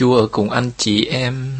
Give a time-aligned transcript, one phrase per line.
[0.00, 1.52] Chúa ở cùng anh chị em.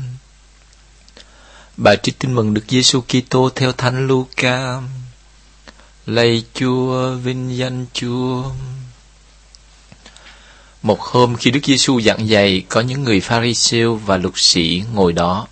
[1.77, 4.81] Bài trích tin mừng được Giêsu Kitô theo Thánh Luca.
[6.07, 8.45] Lạy Chúa, vinh danh Chúa.
[10.83, 15.13] Một hôm khi Đức Giêsu giảng dạy, có những người Pharisêu và luật sĩ ngồi
[15.13, 15.47] đó.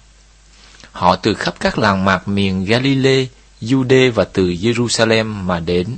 [0.93, 3.27] Họ từ khắp các làng mạc miền Galilee,
[3.62, 5.96] Jude và từ Jerusalem mà đến.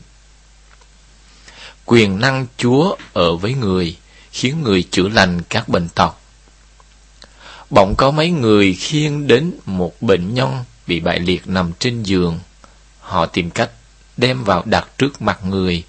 [1.84, 3.96] Quyền năng Chúa ở với người,
[4.32, 6.19] khiến người chữa lành các bệnh tật.
[7.70, 12.38] Bỗng có mấy người khiêng đến một bệnh nhân bị bại liệt nằm trên giường.
[13.00, 13.70] Họ tìm cách
[14.16, 15.84] đem vào đặt trước mặt người.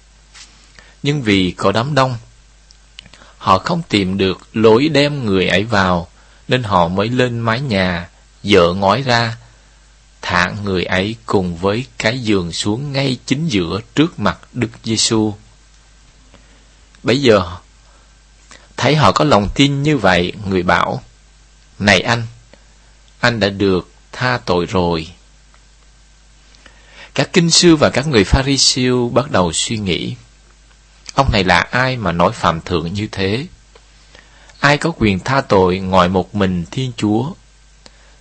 [1.02, 2.16] Nhưng vì có đám đông,
[3.38, 6.08] họ không tìm được lối đem người ấy vào,
[6.48, 8.08] nên họ mới lên mái nhà,
[8.42, 9.36] dỡ ngói ra,
[10.22, 15.34] thả người ấy cùng với cái giường xuống ngay chính giữa trước mặt Đức Giêsu.
[17.02, 17.56] Bây giờ,
[18.76, 21.02] thấy họ có lòng tin như vậy, người bảo,
[21.84, 22.26] này anh,
[23.20, 25.08] anh đã được tha tội rồi.
[27.14, 30.14] Các kinh sư và các người Pharisêu bắt đầu suy nghĩ,
[31.14, 33.46] Ông này là ai mà nói phạm thượng như thế?
[34.60, 37.24] Ai có quyền tha tội ngoài một mình Thiên Chúa?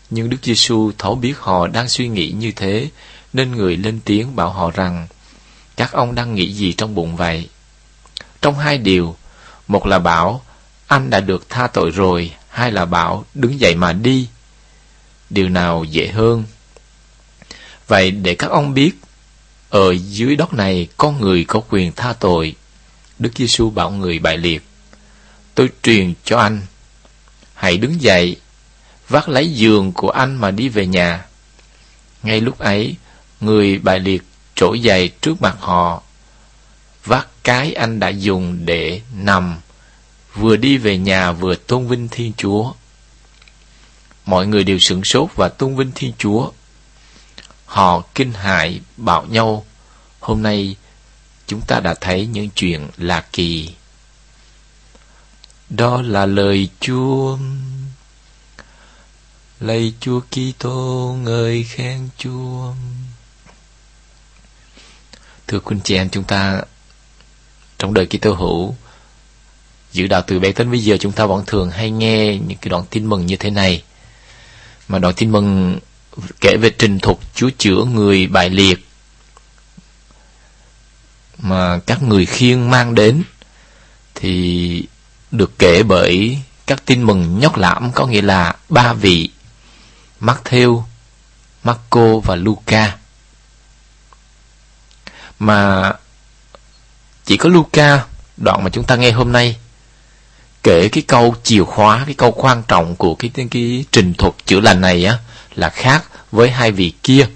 [0.09, 2.89] Nhưng Đức Giêsu thấu biết họ đang suy nghĩ như thế,
[3.33, 5.07] nên người lên tiếng bảo họ rằng,
[5.75, 7.49] các ông đang nghĩ gì trong bụng vậy?
[8.41, 9.15] Trong hai điều,
[9.67, 10.41] một là bảo,
[10.87, 14.27] anh đã được tha tội rồi, hay là bảo, đứng dậy mà đi.
[15.29, 16.43] Điều nào dễ hơn?
[17.87, 18.91] Vậy để các ông biết,
[19.69, 22.55] ở dưới đất này có người có quyền tha tội.
[23.19, 24.63] Đức Giêsu bảo người bại liệt,
[25.55, 26.61] tôi truyền cho anh,
[27.53, 28.35] hãy đứng dậy,
[29.09, 31.25] vác lấy giường của anh mà đi về nhà.
[32.23, 32.95] Ngay lúc ấy,
[33.41, 34.23] người bại liệt
[34.55, 36.01] trỗi dậy trước mặt họ,
[37.05, 39.59] vác cái anh đã dùng để nằm,
[40.35, 42.73] vừa đi về nhà vừa tôn vinh Thiên Chúa.
[44.25, 46.51] Mọi người đều sửng sốt và tôn vinh Thiên Chúa.
[47.65, 49.65] Họ kinh hại bảo nhau,
[50.19, 50.75] hôm nay
[51.47, 53.73] chúng ta đã thấy những chuyện lạ kỳ.
[55.69, 57.37] Đó là lời Chúa.
[59.59, 62.73] Lạy Chúa Kitô, ngợi khen Chúa.
[65.47, 66.61] Thưa quý chị em, chúng ta
[67.79, 68.75] trong đời Kitô hữu
[69.91, 72.69] giữ đạo từ bé đến bây giờ chúng ta vẫn thường hay nghe những cái
[72.69, 73.83] đoạn tin mừng như thế này.
[74.87, 75.79] Mà đoạn tin mừng
[76.41, 78.85] kể về trình thuật Chúa chữa người bại liệt
[81.37, 83.23] mà các người khiêng mang đến
[84.15, 84.85] thì
[85.31, 89.29] được kể bởi các tin mừng nhóc lãm có nghĩa là ba vị
[90.21, 90.83] Matthew,
[91.63, 92.97] Marco và Luca.
[95.39, 95.91] Mà
[97.25, 98.05] chỉ có Luca
[98.37, 99.55] đoạn mà chúng ta nghe hôm nay
[100.63, 104.33] kể cái câu chìa khóa, cái câu quan trọng của cái cái, cái trình thuật
[104.45, 105.19] chữa lành này á
[105.55, 107.27] là khác với hai vị kia.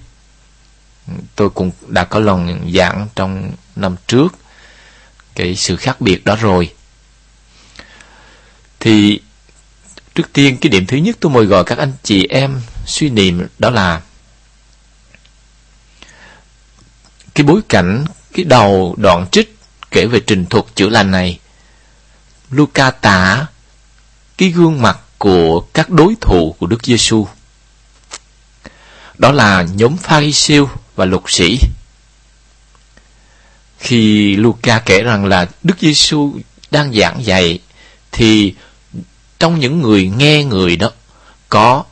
[1.35, 4.35] Tôi cũng đã có lần giảng trong năm trước
[5.35, 6.73] cái sự khác biệt đó rồi.
[8.79, 9.19] Thì
[10.15, 13.47] trước tiên cái điểm thứ nhất tôi mời gọi các anh chị em suy niệm
[13.59, 14.01] đó là
[17.35, 19.57] cái bối cảnh, cái đầu đoạn trích
[19.91, 21.39] kể về trình thuật chữa lành này.
[22.55, 23.45] Luca tả
[24.37, 27.27] cái gương mặt của các đối thủ của Đức Giêsu.
[29.17, 31.59] Đó là nhóm Pharisêu và lục sĩ.
[33.79, 36.39] Khi Luca kể rằng là Đức Giêsu
[36.71, 37.59] đang giảng dạy,
[38.11, 38.53] thì
[39.39, 40.91] trong những người nghe người đó,
[41.49, 41.83] có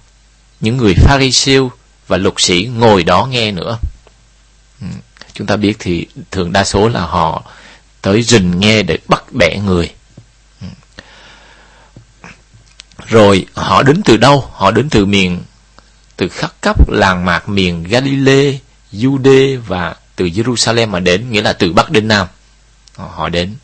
[0.62, 1.72] những người Pharisêu
[2.08, 3.78] và lục sĩ ngồi đó nghe nữa.
[4.82, 4.88] Ừ,
[5.34, 7.44] chúng ta biết thì thường đa số là họ
[8.02, 9.92] tới rình nghe để bắt bẻ người.
[10.62, 10.68] Ừ.
[13.14, 14.50] Rồi họ đến từ đâu?
[14.54, 15.42] Họ đến từ miền
[16.18, 18.60] từ khắp cấp làng mạc miền Galilee,
[18.94, 22.28] Jude và từ Jerusalem mà đến, nghĩa là từ Bắc đến Nam.
[22.96, 23.56] Họ đến.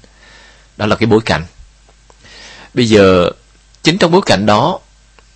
[0.77, 1.45] Đó là cái bối cảnh.
[2.73, 3.29] Bây giờ,
[3.83, 4.79] chính trong bối cảnh đó,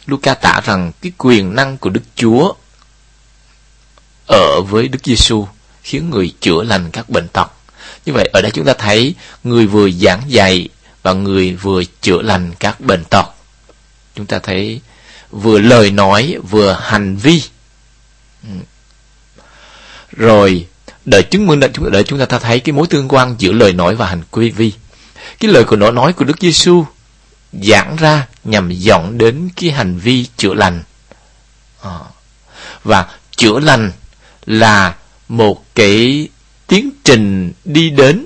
[0.06, 2.54] Luca tả rằng cái quyền năng của Đức Chúa
[4.28, 5.48] ở với Đức Giêsu
[5.84, 7.52] khiến người chữa lành các bệnh tật.
[8.06, 10.70] Như vậy ở đây chúng ta thấy người vừa giảng dạy
[11.04, 13.33] và người vừa chữa lành các bệnh tật.
[14.16, 14.82] Chúng ta thấy
[15.32, 17.44] vừa lời nói, vừa hành vi.
[18.44, 18.50] Ừ.
[20.12, 20.68] Rồi,
[21.06, 21.60] để chứng minh,
[21.92, 24.74] để chúng ta thấy cái mối tương quan giữa lời nói và hành quy vi.
[25.40, 26.86] Cái lời của nó nói của Đức Giêsu
[27.54, 30.84] giảng ra nhằm dẫn đến cái hành vi chữa lành.
[31.82, 32.00] À.
[32.84, 33.08] Và
[33.38, 33.92] chữa lành
[34.46, 34.96] là
[35.28, 36.28] một cái
[36.68, 38.26] tiến trình đi đến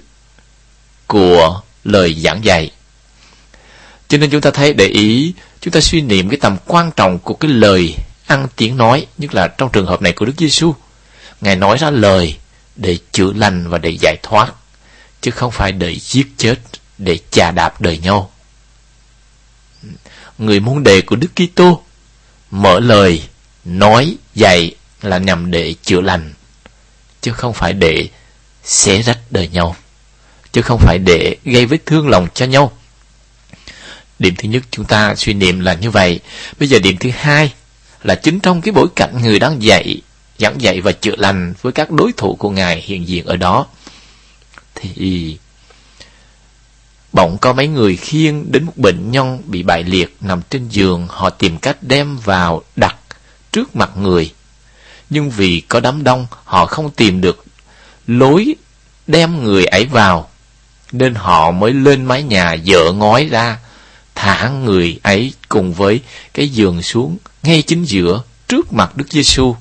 [1.07, 2.71] của lời giảng dạy.
[4.07, 7.19] Cho nên chúng ta thấy để ý chúng ta suy niệm cái tầm quan trọng
[7.19, 7.95] của cái lời
[8.27, 10.75] ăn tiếng nói, nhất là trong trường hợp này của Đức Giêsu.
[11.41, 12.37] Ngài nói ra lời
[12.75, 14.53] để chữa lành và để giải thoát,
[15.21, 16.55] chứ không phải để giết chết,
[16.97, 18.31] để chà đạp đời nhau.
[20.37, 21.81] Người môn đề của Đức Kitô
[22.51, 23.21] mở lời,
[23.65, 26.33] nói, dạy là nhằm để chữa lành,
[27.21, 28.09] chứ không phải để
[28.63, 29.75] xé rách đời nhau,
[30.51, 32.76] chứ không phải để gây vết thương lòng cho nhau.
[34.19, 36.19] Điểm thứ nhất chúng ta suy niệm là như vậy.
[36.59, 37.53] Bây giờ điểm thứ hai
[38.03, 40.01] là chính trong cái bối cảnh người đang dạy,
[40.37, 43.65] giảng dạy và chữa lành với các đối thủ của Ngài hiện diện ở đó.
[44.75, 45.37] Thì
[47.13, 51.07] bỗng có mấy người khiêng đến một bệnh nhân bị bại liệt nằm trên giường,
[51.09, 52.95] họ tìm cách đem vào đặt
[53.51, 54.33] trước mặt người.
[55.09, 57.45] Nhưng vì có đám đông, họ không tìm được
[58.07, 58.55] lối
[59.07, 60.29] đem người ấy vào,
[60.91, 63.57] nên họ mới lên mái nhà dỡ ngói ra
[64.17, 66.01] thả người ấy cùng với
[66.33, 69.55] cái giường xuống ngay chính giữa trước mặt Đức Giêsu.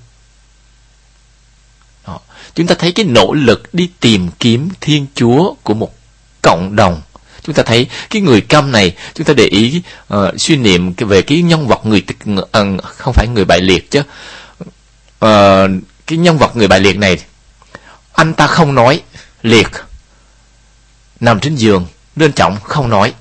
[2.54, 5.94] Chúng ta thấy cái nỗ lực đi tìm kiếm Thiên Chúa của một
[6.42, 7.02] cộng đồng.
[7.42, 9.82] Chúng ta thấy cái người câm này, chúng ta để ý
[10.14, 14.00] uh, suy niệm về cái nhân vật người uh, không phải người bại liệt chứ.
[15.24, 15.70] Uh,
[16.06, 17.18] cái nhân vật người bại liệt này
[18.12, 19.02] anh ta không nói
[19.42, 19.68] liệt
[21.20, 21.86] nằm trên giường
[22.16, 23.14] nên trọng không nói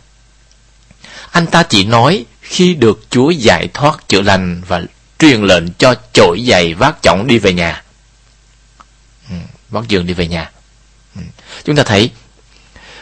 [1.36, 4.82] anh ta chỉ nói khi được Chúa giải thoát chữa lành và
[5.20, 7.84] truyền lệnh cho trỗi giày vác chỏng đi về nhà.
[9.30, 9.36] Ừ,
[9.70, 10.52] vác giường đi về nhà.
[11.16, 11.22] Ừ.
[11.64, 12.12] Chúng ta thấy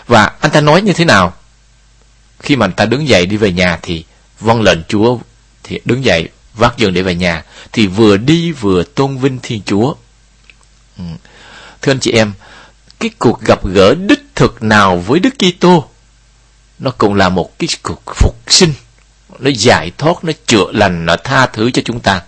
[0.07, 1.33] và anh ta nói như thế nào?
[2.39, 4.05] Khi mà anh ta đứng dậy đi về nhà thì
[4.39, 5.17] vâng lệnh Chúa
[5.63, 9.61] thì đứng dậy vác giường để về nhà thì vừa đi vừa tôn vinh Thiên
[9.65, 9.93] Chúa.
[10.97, 11.03] Ừ.
[11.81, 12.33] Thưa anh chị em,
[12.99, 15.89] cái cuộc gặp gỡ đích thực nào với Đức Kitô
[16.83, 18.73] nó cũng là một cái cuộc phục sinh.
[19.39, 22.21] Nó giải thoát nó chữa lành nó tha thứ cho chúng ta.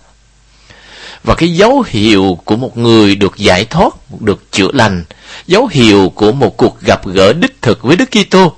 [1.24, 5.04] Và cái dấu hiệu của một người được giải thoát được chữa lành
[5.46, 8.54] dấu hiệu của một cuộc gặp gỡ đích thực với Đức Kitô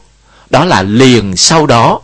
[0.50, 2.00] đó là liền sau đó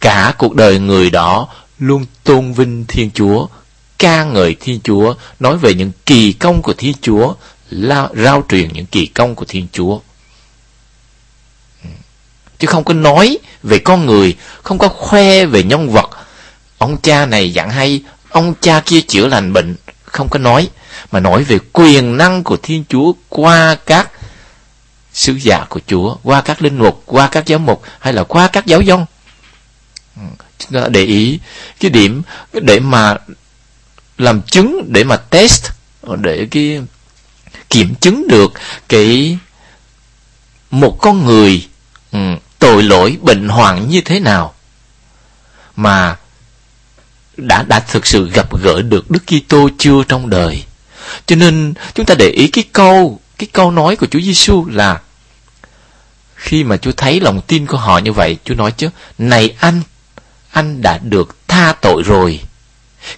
[0.00, 3.46] cả cuộc đời người đó luôn tôn vinh Thiên Chúa
[3.98, 7.34] ca ngợi Thiên Chúa nói về những kỳ công của Thiên Chúa
[7.70, 9.98] la, rao truyền những kỳ công của Thiên Chúa
[12.58, 16.10] chứ không có nói về con người, không có khoe về nhân vật.
[16.78, 20.68] Ông cha này dặn hay, ông cha kia chữa lành bệnh, không có nói,
[21.12, 24.10] mà nói về quyền năng của Thiên Chúa qua các
[25.12, 28.48] sứ giả của Chúa, qua các linh mục, qua các giáo mục hay là qua
[28.48, 29.06] các giáo dân.
[30.16, 30.22] Ừ,
[30.58, 31.38] chúng ta để ý
[31.80, 32.22] cái điểm
[32.52, 33.16] để mà
[34.18, 35.66] làm chứng để mà test
[36.20, 36.80] để cái
[37.70, 38.52] kiểm chứng được
[38.88, 39.38] cái
[40.70, 41.68] một con người
[42.12, 42.18] ừ,
[42.58, 44.54] tội lỗi bệnh hoạn như thế nào
[45.76, 46.16] mà
[47.36, 50.64] đã đã thực sự gặp gỡ được Đức Kitô chưa trong đời.
[51.26, 55.00] Cho nên chúng ta để ý cái câu cái câu nói của Chúa Giêsu là
[56.34, 58.88] khi mà Chúa thấy lòng tin của họ như vậy, Chúa nói chứ,
[59.18, 59.82] này anh,
[60.50, 62.40] anh đã được tha tội rồi.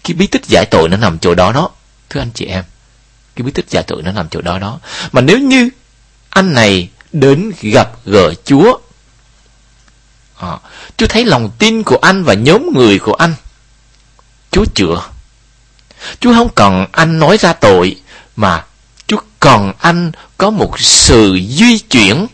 [0.05, 1.71] Cái bí tích giải tội nó nằm chỗ đó đó,
[2.11, 2.65] thưa anh chị em.
[3.37, 4.79] Cái bí tích giải tội nó nằm chỗ đó đó.
[5.13, 5.69] Mà nếu như
[6.31, 8.79] anh này đến gặp gỡ Chúa
[10.39, 10.59] à,
[10.97, 13.35] Chúa thấy lòng tin của anh và nhóm người của anh.
[14.51, 15.03] Chúa chữa.
[16.21, 17.97] Chúa không cần anh nói ra tội
[18.37, 18.65] Mà
[19.07, 22.27] Chúa cần anh có một sự di chuyển.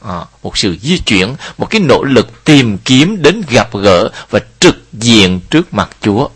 [0.00, 4.40] À, Một sự di chuyển Một cái nỗ lực tìm kiếm đến gặp gỡ Và
[4.60, 6.28] trực diện trước mặt Chúa.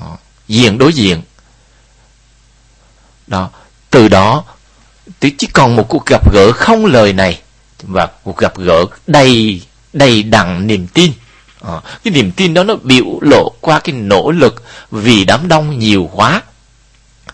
[0.00, 0.06] À,
[0.48, 1.22] Diện đối diện.
[3.26, 3.50] Đó
[3.90, 4.44] Từ đó
[5.20, 7.40] chỉ còn một cuộc gặp gỡ không lời này
[7.86, 9.62] và cuộc gặp gỡ đầy
[9.92, 11.12] đầy đặn niềm tin.
[11.60, 15.78] À, cái niềm tin đó nó biểu lộ qua cái nỗ lực vì đám đông
[15.78, 16.42] nhiều quá.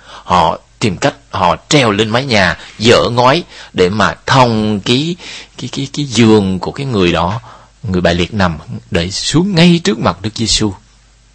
[0.02, 5.16] Họ tìm cách họ treo lên mái nhà dỡ ngói để mà thông cái
[5.58, 7.40] cái cái cái giường của cái người đó
[7.82, 8.58] người bại liệt nằm
[8.90, 10.72] để xuống ngay trước mặt Đức Giêsu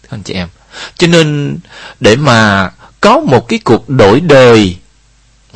[0.08, 0.48] anh chị em.
[0.96, 1.58] Cho nên
[2.00, 2.70] để mà
[3.00, 4.76] có một cái cuộc đổi đời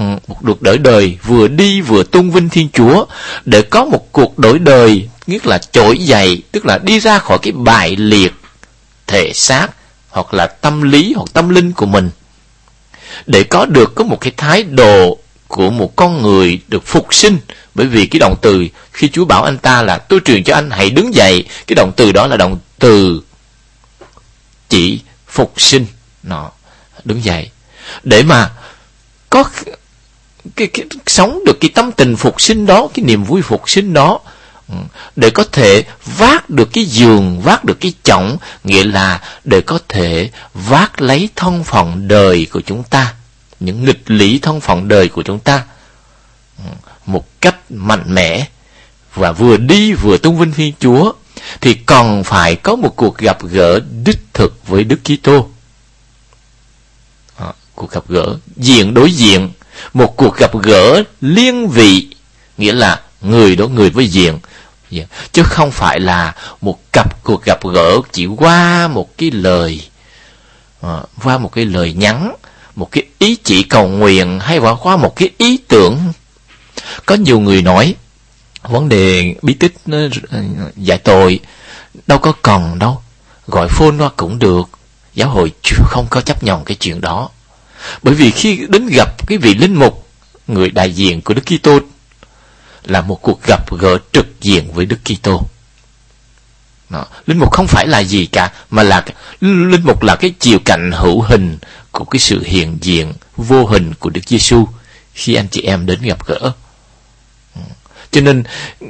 [0.01, 3.07] Ừ, một cuộc đổi đời, vừa đi vừa tôn vinh Thiên Chúa,
[3.45, 7.39] để có một cuộc đổi đời nghĩa là trỗi dậy, tức là đi ra khỏi
[7.43, 8.33] cái bại liệt,
[9.07, 9.69] thể xác,
[10.09, 12.11] hoặc là tâm lý, hoặc tâm linh của mình.
[13.27, 17.39] Để có được có một cái thái độ của một con người được phục sinh,
[17.75, 20.71] bởi vì cái động từ khi Chúa bảo anh ta là, tôi truyền cho anh,
[20.71, 21.45] hãy đứng dậy.
[21.67, 23.23] Cái động từ đó là động từ
[24.69, 25.87] chỉ phục sinh.
[26.23, 26.51] Nó,
[27.05, 27.51] đứng dậy.
[28.05, 28.51] Để mà
[29.31, 29.45] có
[30.67, 33.93] cái, cái sống được cái tâm tình phục sinh đó cái niềm vui phục sinh
[33.93, 34.21] đó
[34.69, 34.75] ừ,
[35.17, 35.85] để có thể
[36.19, 41.29] vác được cái giường vác được cái chõng nghĩa là để có thể vác lấy
[41.37, 43.15] thân phận đời của chúng ta
[43.61, 45.63] những nghịch lý thân phận đời của chúng ta
[46.59, 46.65] ừ,
[47.07, 48.47] một cách mạnh mẽ
[49.15, 51.13] và vừa đi vừa tung vinh Thiên Chúa
[51.61, 55.49] thì còn phải có một cuộc gặp gỡ đích thực với Đức Kitô.
[57.37, 59.51] À, cuộc gặp gỡ diện đối diện,
[59.95, 62.09] một cuộc gặp gỡ liên vị,
[62.59, 64.39] nghĩa là người đối người với diện,
[64.91, 65.05] dạ.
[65.33, 69.89] chứ không phải là một cặp cuộc gặp gỡ chỉ qua một cái lời,
[70.83, 72.35] à, qua một cái lời nhắn,
[72.77, 76.13] một cái ý chỉ cầu nguyện hay qua một cái ý tưởng.
[77.07, 77.95] Có nhiều người nói
[78.63, 79.99] vấn đề bí tích nó
[80.31, 80.43] ờ,
[80.77, 81.41] giải tội
[82.07, 83.03] đâu có cần đâu
[83.47, 84.69] gọi phone qua cũng được.
[85.15, 87.29] Giáo hội không có chấp nhận cái chuyện đó
[88.03, 90.07] bởi vì khi đến gặp cái vị linh mục
[90.47, 91.79] người đại diện của Đức Kitô
[92.85, 95.43] là một cuộc gặp gỡ trực diện với Đức Kitô.
[96.91, 97.07] Đó.
[97.27, 99.05] Linh mục không phải là gì cả mà là
[99.41, 101.59] linh mục là cái chiều cạnh hữu hình
[101.91, 104.67] của cái sự hiện diện vô hình của Đức Giêsu
[105.15, 106.53] khi anh chị em đến gặp gỡ.
[107.55, 107.61] Ừ.
[108.11, 108.45] Cho nên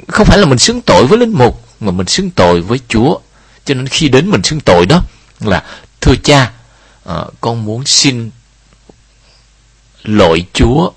[0.07, 3.19] không phải là mình xứng tội với linh mục mà mình xứng tội với Chúa.
[3.65, 5.01] Cho nên khi đến mình xứng tội đó
[5.39, 5.63] là
[6.01, 6.51] thưa cha,
[7.03, 8.29] ờ, con muốn xin
[10.03, 10.91] lỗi Chúa.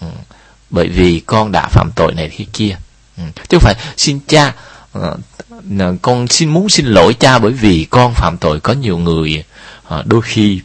[0.00, 0.06] Ừ.
[0.70, 2.76] Bởi vì con đã phạm tội này thế kia.
[3.16, 3.22] Ừ.
[3.48, 4.54] Chứ không phải xin cha
[4.92, 5.16] ờ,
[6.02, 8.60] con xin muốn xin lỗi cha bởi vì con phạm tội.
[8.60, 9.44] Có nhiều người
[9.84, 10.60] ờ, đôi khi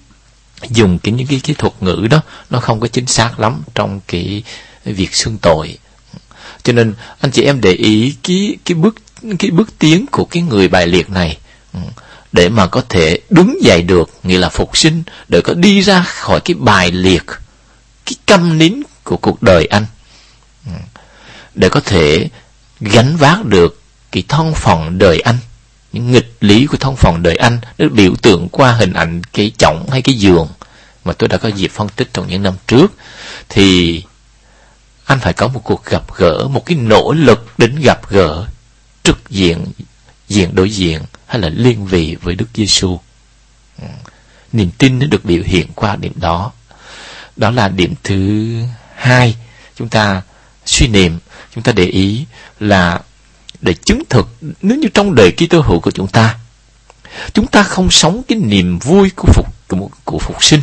[0.70, 4.00] dùng cái, những cái cái thuật ngữ đó, nó không có chính xác lắm trong
[4.08, 4.44] cái
[4.86, 5.78] việc xưng tội.
[6.14, 6.20] Ừ.
[6.64, 8.96] Cho nên anh chị em để ý cái cái bước
[9.40, 11.38] cái bước tiến của cái người bài liệt này.
[12.32, 16.02] Để mà có thể đứng dậy được, nghĩa là phục sinh, để có đi ra
[16.02, 17.24] khỏi cái bài liệt
[18.06, 19.86] cái câm nín của cuộc đời anh
[20.66, 20.72] ừ.
[21.56, 22.30] để có thể
[22.80, 23.82] gánh vác được
[24.12, 25.38] cái thân phận đời anh
[25.92, 29.52] những nghịch lý của thân phận đời anh nó biểu tượng qua hình ảnh cái
[29.58, 30.48] chõng hay cái giường
[31.06, 32.94] mà tôi đã có dịp phân tích trong những năm trước
[33.50, 34.04] thì
[35.06, 38.46] anh phải có một cuộc gặp gỡ, một cái nỗ lực đến gặp gỡ
[39.04, 39.66] trực diện,
[40.28, 43.00] diện đối diện hay là liên vị với Đức Giêsu.
[43.82, 43.88] Ừ.
[44.54, 46.52] Niềm tin nó được biểu hiện qua điểm đó.
[47.42, 48.52] Đó là điểm thứ
[48.96, 49.36] hai.
[49.76, 50.22] Chúng ta
[50.66, 51.20] suy niệm,
[51.56, 52.26] chúng ta để ý
[52.60, 53.00] là
[53.62, 54.28] để chứng thực
[54.62, 56.36] nếu như trong đời Kitô hữu của chúng ta
[57.34, 60.62] chúng ta không sống cái niềm vui của phục của, của phục sinh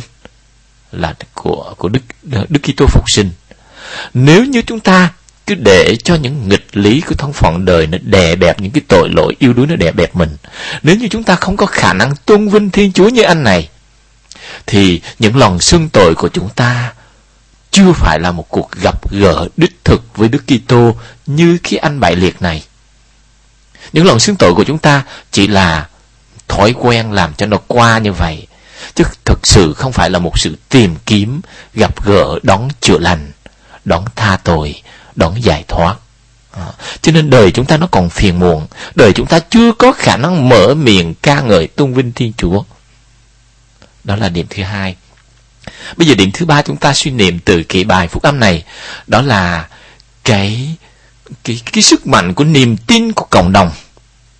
[0.91, 3.31] là của của Đức Đức Kitô phục sinh
[4.13, 5.13] nếu như chúng ta
[5.45, 8.81] cứ để cho những nghịch lý của thân phận đời nó đè bẹp những cái
[8.87, 10.37] tội lỗi yêu đuối nó đè bẹp mình
[10.83, 13.69] nếu như chúng ta không có khả năng tôn vinh thiên chúa như anh này
[14.65, 16.93] thì những lòng xưng tội của chúng ta
[17.71, 21.99] chưa phải là một cuộc gặp gỡ đích thực với Đức Kitô như khi anh
[21.99, 22.63] bại liệt này.
[23.93, 25.87] Những lòng xưng tội của chúng ta chỉ là
[26.47, 28.47] thói quen làm cho nó qua như vậy,
[28.95, 31.41] chứ thực sự không phải là một sự tìm kiếm,
[31.73, 33.31] gặp gỡ, đón chữa lành
[33.89, 34.81] đón tha tội,
[35.15, 35.95] đón giải thoát.
[36.51, 36.65] À,
[37.01, 40.17] cho nên đời chúng ta nó còn phiền muộn, đời chúng ta chưa có khả
[40.17, 42.63] năng mở miệng ca ngợi tôn vinh Thiên Chúa.
[44.03, 44.95] Đó là điểm thứ hai.
[45.97, 48.63] Bây giờ điểm thứ ba chúng ta suy niệm từ cái bài phúc âm này,
[49.07, 49.67] đó là
[50.23, 50.75] cái
[51.43, 53.71] cái cái sức mạnh của niềm tin của cộng đồng.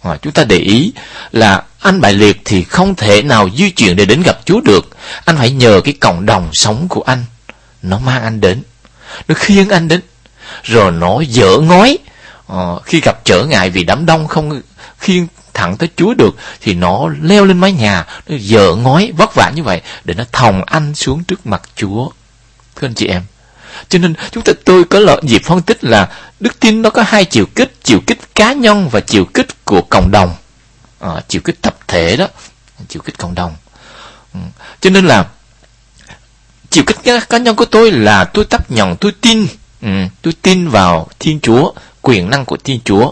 [0.01, 0.93] À, chúng ta để ý
[1.31, 4.89] là anh bại liệt thì không thể nào di chuyển để đến gặp Chúa được.
[5.25, 7.25] Anh phải nhờ cái cộng đồng sống của anh.
[7.81, 8.63] Nó mang anh đến
[9.27, 10.01] nó khiêng anh đến
[10.63, 11.97] rồi nó dở ngói
[12.47, 14.61] à, khi gặp trở ngại vì đám đông không
[14.99, 15.27] khiêng
[15.59, 19.51] thẳng tới Chúa được thì nó leo lên mái nhà nó dở ngói vất vả
[19.55, 22.09] như vậy để nó thòng anh xuống trước mặt Chúa
[22.75, 23.21] thưa anh chị em
[23.89, 27.03] cho nên chúng ta tôi có lợi dịp phân tích là đức tin nó có
[27.07, 30.35] hai chiều kích chiều kích cá nhân và chiều kích của cộng đồng
[30.99, 32.27] à, chiều kích tập thể đó
[32.87, 33.55] chiều kích cộng đồng
[34.33, 34.39] ừ.
[34.81, 35.25] cho nên là
[36.69, 36.97] Chiều kích
[37.29, 39.47] cá nhân của tôi là tôi chấp nhận, tôi tin.
[39.81, 39.89] Ừ,
[40.21, 43.11] tôi tin vào Thiên Chúa, quyền năng của Thiên Chúa.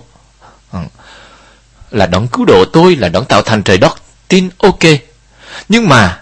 [1.92, 4.02] Là đấng cứu độ tôi, là đấng tạo thành trời đất.
[4.28, 4.80] Tin ok.
[5.70, 6.20] Nhưng mà,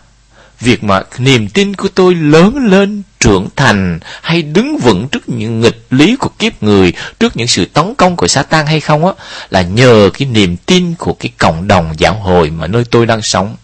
[0.59, 5.61] việc mà niềm tin của tôi lớn lên, trưởng thành hay đứng vững trước những
[5.61, 9.13] nghịch lý của kiếp người, trước những sự tấn công của Satan hay không á,
[9.49, 13.21] là nhờ cái niềm tin của cái cộng đồng giáo hội mà nơi tôi đang
[13.21, 13.55] sống.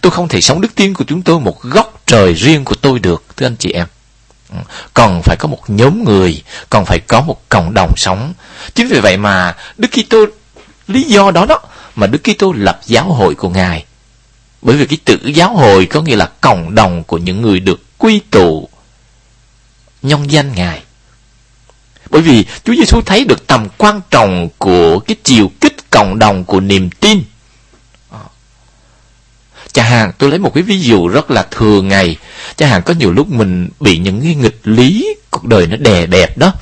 [0.00, 2.98] Tôi không thể sống đức tin của chúng tôi một góc trời riêng của tôi
[2.98, 3.86] được, thưa anh chị em.
[4.50, 4.56] Ừ,
[4.94, 8.32] còn phải có một nhóm người, còn phải có một cộng đồng sống.
[8.74, 10.26] Chính vì vậy mà Đức Kitô
[10.88, 11.60] lý do đó đó
[11.94, 13.84] mà Đức Kitô lập giáo hội của Ngài.
[14.62, 17.98] Bởi vì cái tự giáo hội có nghĩa là cộng đồng của những người được
[17.98, 18.68] quy tụ
[20.02, 20.82] nhân danh Ngài.
[22.10, 26.44] Bởi vì Chúa Giêsu thấy được tầm quan trọng của cái chiều kích cộng đồng
[26.44, 27.22] của niềm tin.
[29.72, 32.16] Chẳng hạn, tôi lấy một cái ví dụ rất là thường ngày.
[32.56, 36.06] Chẳng hạn có nhiều lúc mình bị những cái nghịch lý cuộc đời nó đè
[36.06, 36.52] bẹp đó.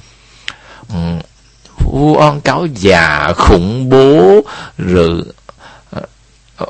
[0.89, 0.95] Ừ,
[1.85, 4.41] Vu oan cáo già, khủng bố,
[4.79, 5.23] rồi
[5.91, 6.03] ờ,
[6.57, 6.67] ờ,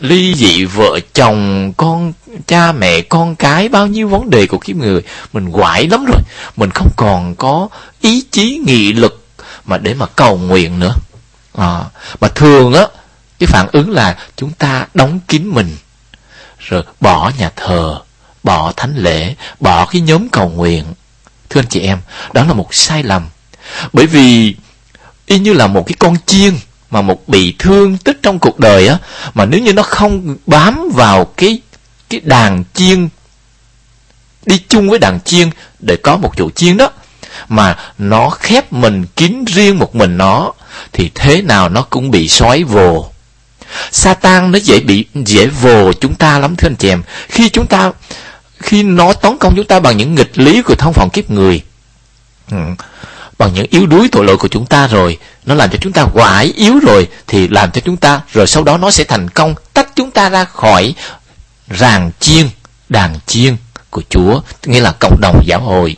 [0.00, 2.12] ly dị vợ chồng con
[2.46, 5.02] cha mẹ con cái bao nhiêu vấn đề của kiếp người.
[5.32, 6.20] Mình quải lắm rồi.
[6.56, 7.68] Mình không còn có
[8.00, 9.26] ý chí nghị lực
[9.64, 10.94] mà để mà cầu nguyện nữa.
[11.54, 11.84] À,
[12.20, 12.86] mà thường á
[13.38, 15.76] cái phản ứng là chúng ta đóng kín mình
[16.58, 17.98] rồi bỏ nhà thờ
[18.42, 20.84] bỏ thánh lễ bỏ cái nhóm cầu nguyện.
[21.50, 21.98] Thưa anh chị em
[22.32, 23.28] đó là một sai lầm
[23.92, 24.54] bởi vì
[25.26, 26.54] y như là một cái con chiên
[26.90, 28.98] mà một bị thương tích trong cuộc đời á,
[29.34, 31.60] mà nếu như nó không bám vào cái
[32.10, 33.08] cái đàn chiên,
[34.46, 36.90] đi chung với đàn chiên để có một chỗ chiên đó,
[37.48, 40.52] mà nó khép mình kín riêng một mình nó,
[40.92, 43.10] thì thế nào nó cũng bị sói vồ.
[43.92, 47.02] Satan nó dễ bị, dễ vồ chúng ta lắm, thưa anh chị em.
[47.28, 47.92] Khi chúng ta,
[48.58, 51.62] khi nó tấn công chúng ta bằng những nghịch lý của thông phòng kiếp người
[52.50, 52.56] ừ
[53.38, 55.18] bằng những yếu đuối tội lỗi của chúng ta rồi.
[55.46, 58.62] Nó làm cho chúng ta quải yếu rồi, thì làm cho chúng ta, rồi sau
[58.64, 60.94] đó nó sẽ thành công, tách chúng ta ra khỏi
[61.68, 62.48] ràng chiên,
[62.88, 63.56] đàn chiên
[63.90, 65.96] của Chúa, nghĩa là cộng đồng giáo hội.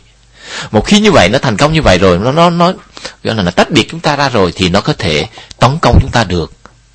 [0.71, 2.73] Một khi như vậy, nó thành công như vậy rồi, nó nó nó,
[3.23, 5.25] gọi là nó tách biệt chúng ta ra rồi, thì nó có thể
[5.59, 6.53] tấn công chúng ta được.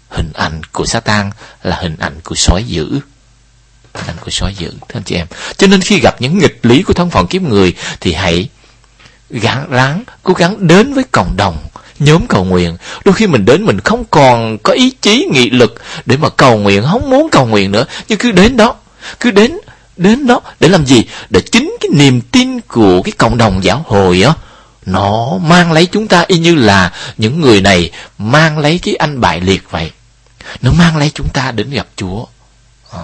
[0.09, 1.31] Hình ảnh của Satan
[1.62, 3.00] là hình ảnh của sói dữ.
[3.95, 5.26] Hình ảnh của sói dữ, thưa anh chị em.
[5.57, 8.49] Cho nên khi gặp những nghịch lý của thân phận kiếp người, thì hãy
[9.30, 11.59] gắng ráng cố gắng đến với cộng đồng,
[11.99, 12.76] nhóm cầu nguyện.
[13.04, 15.75] Đôi khi mình đến mình không còn có ý chí, nghị lực
[16.06, 17.85] để mà cầu nguyện, không muốn cầu nguyện nữa.
[18.09, 18.75] Nhưng cứ đến đó,
[19.21, 19.59] cứ đến
[19.97, 21.04] đến đó để làm gì?
[21.30, 24.33] Để chính cái niềm tin của cái cộng đồng giáo hội á,
[24.87, 26.25] nó mang lấy chúng ta.
[26.26, 29.90] Y như là những người này mang lấy cái anh bại liệt vậy.
[30.62, 32.25] Nó mang lấy chúng ta đến gặp chúa.
[32.92, 33.02] À.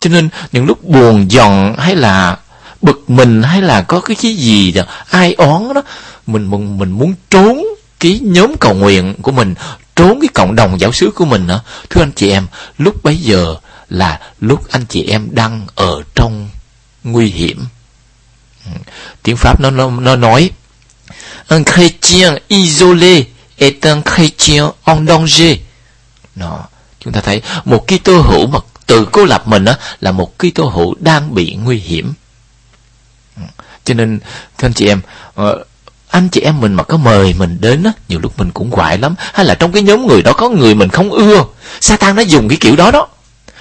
[0.00, 2.36] cho nên những lúc buồn giòn hay là
[2.82, 5.82] bực mình hay là có cái cái gì đó ai oán đó.
[6.26, 7.64] Mình mình mình muốn trốn
[8.00, 9.54] cái nhóm cầu nguyện của mình
[9.96, 11.60] trốn cái cộng đồng giáo xứ của mình nữa
[11.90, 12.46] thưa anh chị em
[12.78, 13.56] lúc bấy giờ
[13.88, 16.48] là lúc anh chị em đang ở trong
[17.04, 17.64] nguy hiểm.
[18.64, 18.70] Ừ,
[19.22, 20.50] tiếng pháp nó nó, nó nói
[21.48, 23.22] un chrétien isolé
[23.58, 25.58] est un chrétien en danger.
[26.34, 26.64] Nó
[27.00, 30.68] chúng ta thấy một Kitô hữu mà tự cô lập mình á là một Kitô
[30.68, 32.12] hữu đang bị nguy hiểm
[33.86, 34.18] cho nên
[34.58, 35.00] thưa anh chị em
[35.40, 35.66] uh,
[36.08, 38.98] anh chị em mình mà có mời mình đến á nhiều lúc mình cũng quại
[38.98, 39.14] lắm.
[39.18, 41.44] Hay là trong cái nhóm người đó có người mình không ưa
[41.80, 43.08] Satan nó dùng cái kiểu đó đó.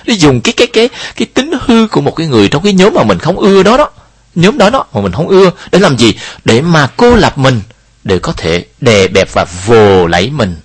[0.05, 2.93] Nó dùng cái cái cái cái tính hư của một cái người trong cái nhóm
[2.93, 3.89] mà mình không ưa đó đó.
[4.35, 6.13] Nhóm đó đó mà mình không ưa để làm gì?
[6.45, 7.61] Để mà cô lập mình
[8.03, 10.57] để có thể đè bẹp và vồ lấy mình.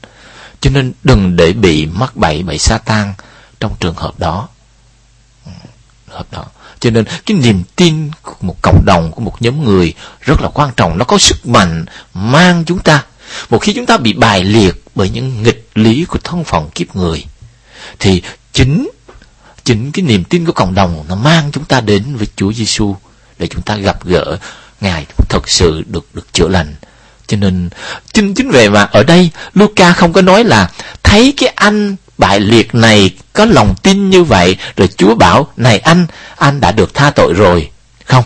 [0.60, 3.14] Cho nên đừng để bị mắc bẫy sa Satan
[3.60, 4.48] trong trường hợp đó.
[5.46, 5.52] Ừ,
[6.08, 6.44] hợp đó
[6.80, 10.48] cho nên cái niềm tin của một cộng đồng, của một nhóm người rất là
[10.48, 10.98] quan trọng.
[10.98, 13.04] Nó có sức mạnh mang chúng ta.
[13.50, 16.96] Một khi chúng ta bị bài liệt bởi những nghịch lý của thân phận kiếp
[16.96, 17.24] người,
[17.98, 18.90] thì chính
[19.64, 22.96] chính cái niềm tin của cộng đồng nó mang chúng ta đến với Chúa Giêsu
[23.38, 24.38] để chúng ta gặp gỡ
[24.80, 26.74] Ngài thật sự được được chữa lành.
[27.26, 27.70] Cho nên
[28.12, 30.70] chính chính về mà ở đây Luca không có nói là
[31.02, 35.78] thấy cái anh bại liệt này có lòng tin như vậy rồi Chúa bảo này
[35.78, 36.06] anh
[36.36, 37.70] anh đã được tha tội rồi.
[38.04, 38.24] Không.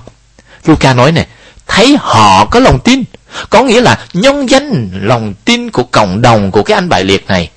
[0.64, 1.26] Luca nói này
[1.66, 3.04] thấy họ có lòng tin
[3.50, 7.26] có nghĩa là nhân danh lòng tin của cộng đồng của cái anh bại liệt
[7.26, 7.50] này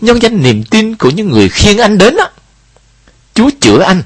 [0.00, 2.28] nhân danh niềm tin của những người khiêng anh đến á.
[3.34, 4.02] Chúa chữa anh.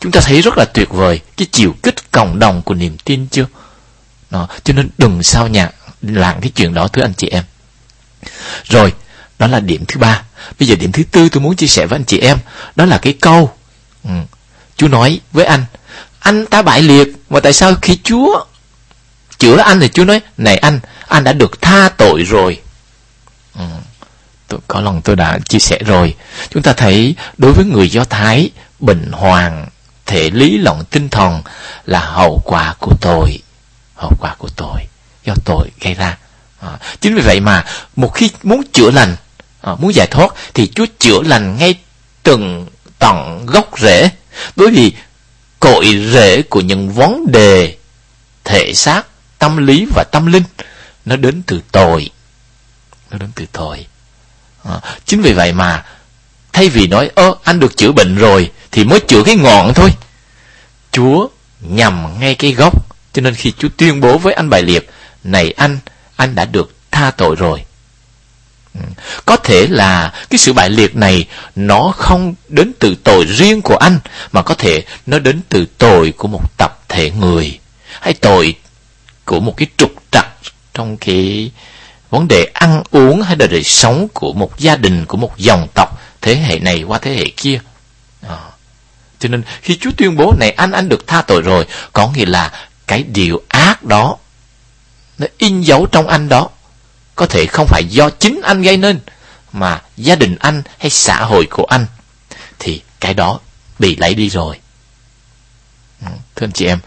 [0.00, 3.26] Chúng ta thấy rất là tuyệt vời cái chiều kích cộng đồng của niềm tin
[3.26, 3.46] chưa?
[4.30, 5.70] Đó, cho nên đừng sao nhạc
[6.02, 7.44] làm cái chuyện đó thưa anh chị em.
[8.64, 8.92] Rồi
[9.38, 10.22] đó là điểm thứ ba
[10.58, 12.38] bây giờ điểm thứ tư tôi muốn chia sẻ với anh chị em
[12.76, 13.52] đó là cái câu
[14.04, 14.10] ừ.
[14.76, 15.64] chúa nói với anh
[16.18, 18.44] anh ta bại liệt mà tại sao khi chúa
[19.38, 22.60] chữa anh thì chúa nói này anh anh đã được tha tội rồi
[23.54, 23.64] ừ.
[24.48, 26.14] tôi có lòng tôi đã chia sẻ rồi
[26.50, 29.66] chúng ta thấy đối với người do thái bình hoàng
[30.06, 31.42] thể lý lòng tinh thần
[31.86, 33.38] là hậu quả của tội
[33.96, 34.80] hậu quả của tội
[35.24, 36.16] do tội gây ra
[36.60, 36.68] à,
[37.00, 37.64] chính vì vậy mà
[37.96, 39.16] một khi muốn chữa lành
[39.68, 41.74] à, muốn giải thoát thì Chúa chữa lành ngay
[42.22, 42.66] từng
[42.98, 44.10] tận gốc rễ.
[44.56, 44.92] Bởi vì
[45.60, 47.76] cội rễ của những vấn đề
[48.44, 49.02] thể xác
[49.38, 50.42] tâm lý và tâm linh
[51.04, 52.10] nó đến từ tội.
[53.10, 53.86] Nó đến từ tội.
[54.64, 55.84] À, chính vì vậy mà
[56.52, 59.90] thay vì nói ơ anh được chữa bệnh rồi thì mới chữa cái ngọn thôi.
[60.92, 61.28] Chúa
[61.60, 62.96] nhằm ngay cái gốc.
[63.12, 64.90] Cho nên khi chúa tuyên bố với anh bài liệt
[65.24, 65.78] này anh,
[66.16, 67.64] anh đã được tha tội rồi.
[68.74, 68.80] Ừ.
[69.26, 71.26] Có thể là cái sự bại liệt này
[71.56, 73.98] nó không đến từ tội riêng của anh,
[74.32, 77.58] mà có thể nó đến từ tội của một tập thể người,
[78.00, 78.54] hay tội
[79.24, 80.26] của một cái trục trặc
[80.74, 81.50] trong cái
[82.10, 85.68] vấn đề ăn uống hay là đời sống của một gia đình, của một dòng
[85.74, 87.60] tộc thế hệ này qua thế hệ kia.
[88.28, 88.38] À.
[89.18, 92.26] Cho nên khi Chúa tuyên bố này, anh anh được tha tội rồi, có nghĩa
[92.26, 92.52] là
[92.86, 94.16] cái điều ác đó
[95.18, 96.48] nó in dấu trong anh đó
[97.18, 99.00] có thể không phải do chính anh gây nên
[99.52, 101.86] mà gia đình anh hay xã hội của anh.
[102.58, 103.40] Thì cái đó
[103.78, 104.56] bị lấy đi rồi.
[106.00, 106.78] Ừ, thưa anh chị em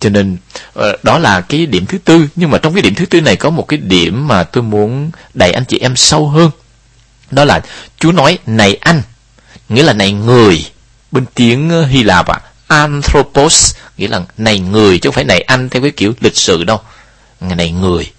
[0.00, 0.36] cho nên
[0.74, 2.28] ờ, đó là cái điểm thứ tư.
[2.36, 5.10] Nhưng mà trong cái điểm thứ tư này có một cái điểm mà tôi muốn
[5.34, 6.50] đẩy anh chị em sâu hơn.
[7.30, 7.60] Đó là
[7.98, 9.02] Chúa nói này anh
[9.68, 10.64] nghĩa là này người
[11.10, 15.40] bên tiếng ờ, Hy Lạp à, anthropos nghĩa là này người chứ không phải này
[15.40, 16.80] anh theo cái kiểu lịch sử đâu.
[17.40, 18.12] Này người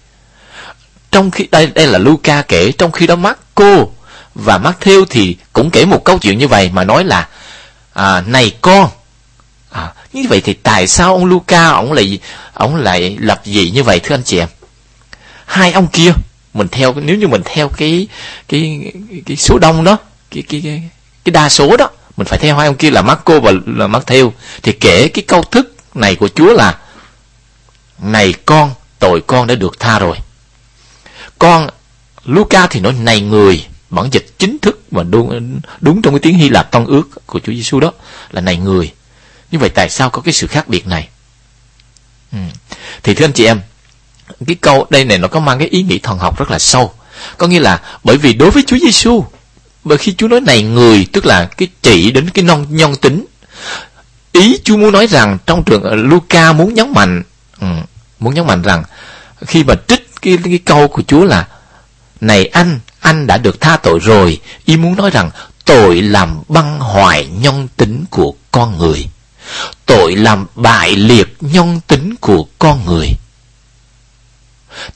[1.14, 3.84] trong khi đây đây là Luca kể trong khi đó Marco
[4.34, 7.28] và Matthew thì cũng kể một câu chuyện như vậy mà nói là
[7.92, 8.88] à, này con
[9.70, 12.18] à, như vậy thì tại sao ông Luca ông lại
[12.52, 14.48] ông lại lập dị như vậy thưa anh chị em?
[15.46, 16.12] Hai ông kia
[16.54, 18.08] mình theo nếu như mình theo cái
[18.48, 18.92] cái
[19.26, 19.98] cái số đông đó
[20.30, 20.82] cái cái cái,
[21.24, 24.30] cái đa số đó mình phải theo hai ông kia là Marco và là Matthew
[24.62, 26.78] thì kể cái câu thức này của Chúa là
[27.98, 30.16] này con tội con đã được tha rồi
[31.44, 31.68] con
[32.24, 36.34] Luca thì nói này người bản dịch chính thức và đúng, đúng trong cái tiếng
[36.34, 37.92] Hy Lạp tông ước của Chúa Giêsu đó
[38.30, 38.92] là này người.
[39.50, 41.08] Như vậy tại sao có cái sự khác biệt này?
[42.32, 42.38] Ừ.
[43.02, 43.60] thì thưa anh chị em
[44.46, 46.92] cái câu đây này nó có mang cái ý nghĩa thần học rất là sâu.
[47.38, 49.24] Có nghĩa là bởi vì đối với Chúa Giêsu
[49.84, 53.24] bởi khi Chúa nói này người tức là cái chỉ đến cái non nhân tính
[54.32, 57.22] ý Chúa muốn nói rằng trong trường Luca muốn nhấn mạnh
[57.60, 57.66] ừ,
[58.18, 58.84] muốn nhấn mạnh rằng
[59.46, 61.46] khi mà trích cái, cái câu của Chúa là
[62.20, 64.40] Này anh, anh đã được tha tội rồi.
[64.64, 65.30] Ý muốn nói rằng
[65.64, 69.08] tội làm băng hoại nhân tính của con người.
[69.86, 73.08] Tội làm bại liệt nhân tính của con người.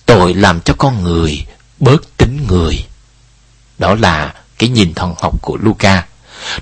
[0.07, 1.47] Tội làm cho con người
[1.79, 2.85] bớt tính người.
[3.79, 6.07] Đó là cái nhìn thần học của Luca.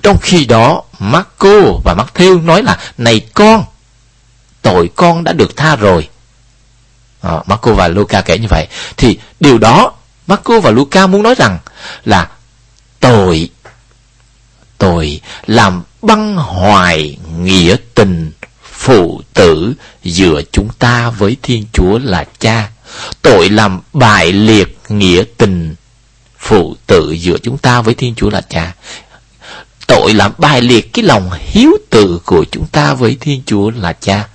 [0.03, 3.63] Trong khi đó, Marco và Matthew nói là Này con,
[4.61, 6.09] tội con đã được tha rồi
[7.21, 9.93] à, Marco và Luca kể như vậy thì điều đó
[10.27, 11.59] Marco và Luca muốn nói rằng
[12.05, 12.29] là
[12.99, 13.49] tội
[14.77, 18.31] tội làm băng hoài nghĩa tình
[18.63, 22.71] phụ tử giữa chúng ta với Thiên Chúa là cha.
[23.21, 25.75] Tội làm bại liệt nghĩa tình
[26.37, 28.75] phụ tử giữa chúng ta với Thiên Chúa là cha.
[29.87, 33.93] Tội làm bài liệt cái lòng hiếu tử của chúng ta với Thiên Chúa là
[33.93, 34.27] cha.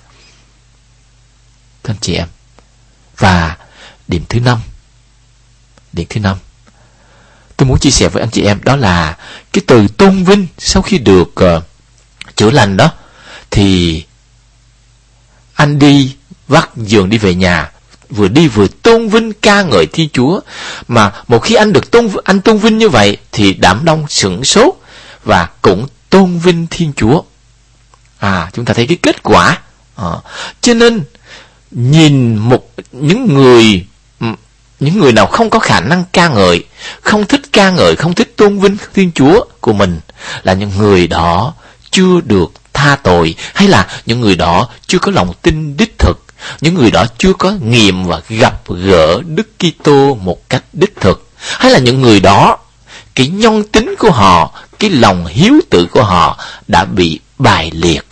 [1.83, 2.27] Thưa anh chị em,
[3.17, 3.57] và
[4.07, 4.59] điểm thứ năm.
[5.93, 6.37] Điểm thứ năm.
[7.57, 9.17] Tôi muốn chia sẻ với anh chị em đó là
[9.53, 11.63] Cái từ tôn vinh sau khi được uh,
[12.35, 12.91] chữa lành đó
[13.51, 14.03] Thì
[15.53, 16.15] anh đi
[16.47, 17.71] vắt giường đi về nhà
[18.09, 20.39] vừa đi vừa tôn vinh ca ngợi Thiên Chúa.
[20.87, 24.43] Mà một khi anh được tôn anh tôn vinh như vậy thì đám đông sửng
[24.43, 24.73] sốt
[25.23, 27.21] và cũng tôn vinh Thiên Chúa.
[28.19, 29.61] À chúng ta thấy cái kết quả.
[29.95, 30.11] À,
[30.61, 31.03] cho nên
[31.73, 33.85] nhìn một những người
[34.79, 36.63] những người nào không có khả năng ca ngợi,
[37.01, 39.99] không thích ca ngợi, không thích tôn vinh Thiên Chúa của mình
[40.43, 41.53] là những người đó
[41.91, 46.23] chưa được tha tội hay là những người đó chưa có lòng tin đích thực,
[46.61, 51.29] những người đó chưa có nghiệm và gặp gỡ Đức Kitô một cách đích thực,
[51.37, 52.57] hay là những người đó
[53.15, 58.05] cái nhân tính của họ, cái lòng hiếu tử của họ đã bị bài liệt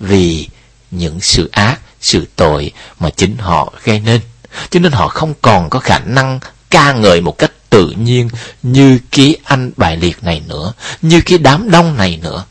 [0.00, 0.48] vì
[0.90, 4.20] những sự ác sự tội mà chính họ gây nên.
[4.70, 6.40] Cho nên họ không còn có khả năng
[6.70, 8.28] ca ngợi một cách tự nhiên
[8.62, 12.44] như cái anh bài liệt này nữa, như cái đám đông này nữa.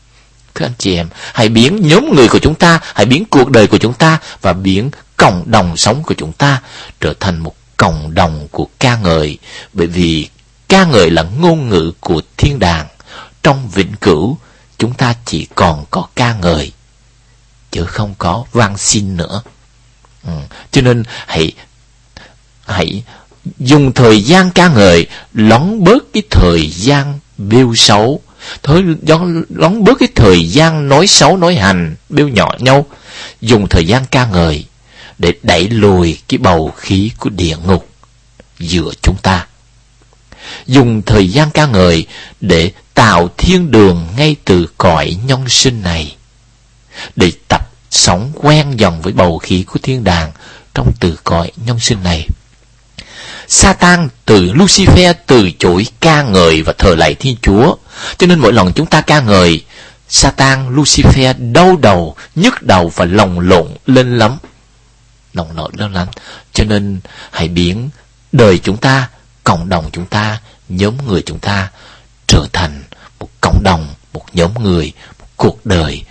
[0.54, 3.66] Thưa anh chị em, hãy biến nhóm người của chúng ta, hãy biến cuộc đời
[3.66, 6.60] của chúng ta và biến cộng đồng sống của chúng ta
[7.00, 9.38] trở thành một cộng đồng của ca ngợi.
[9.72, 10.28] Bởi vì
[10.68, 12.86] ca ngợi là ngôn ngữ của thiên đàng.
[13.42, 14.38] Trong vĩnh cửu,
[14.78, 16.72] chúng ta chỉ còn có ca ngợi
[17.74, 19.42] chứ không có van xin nữa.
[20.26, 20.32] Ừ.
[20.70, 21.52] cho nên hãy
[22.66, 23.02] hãy
[23.58, 28.20] dùng thời gian ca ngợi lón bớt cái thời gian bêu xấu.
[28.62, 28.84] Thôi
[29.48, 32.86] lón bớt cái thời gian nói xấu, nói hành, bêu nhỏ nhau.
[33.40, 34.64] Dùng thời gian ca ngợi
[35.18, 37.88] để đẩy lùi cái bầu khí của địa ngục
[38.58, 39.46] giữa chúng ta.
[40.66, 42.06] Dùng thời gian ca ngợi
[42.40, 46.16] để tạo thiên đường ngay từ cõi nhân sinh này,
[47.16, 47.32] để
[47.94, 50.32] sống quen dần với bầu khí của thiên đàng
[50.74, 52.28] trong từ cõi nhân sinh này.
[53.48, 57.76] Satan từ Lucifer từ chối ca ngợi và thờ lạy Thiên Chúa.
[58.18, 59.64] Cho nên mỗi lần chúng ta ca ngợi
[60.08, 64.38] Satan, Lucifer đau đầu, nhức đầu và lòng lộn lên lắm.
[65.32, 66.08] Lòng lộn lên lắm.
[66.52, 67.90] Cho nên hãy biến
[68.32, 69.08] đời chúng ta,
[69.44, 71.70] cộng đồng chúng ta, nhóm người chúng ta
[72.26, 72.82] trở thành
[73.20, 76.02] một cộng đồng, một nhóm người, một cuộc đời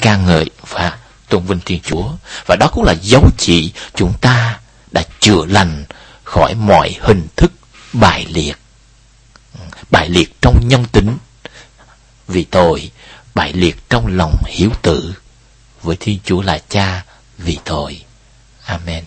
[0.00, 0.92] ca ngợi và
[1.28, 2.08] tôn vinh Thiên Chúa.
[2.46, 4.60] Và đó cũng là dấu chỉ chúng ta
[4.92, 5.84] đã chữa lành
[6.24, 7.52] khỏi mọi hình thức
[7.92, 8.58] bài liệt.
[9.90, 11.16] Bài liệt trong nhân tính
[12.28, 12.90] vì tội,
[13.34, 15.14] bài liệt trong lòng hiếu tử
[15.82, 17.04] với Thiên Chúa là Cha
[17.38, 18.02] vì tội.
[18.64, 19.04] Amen.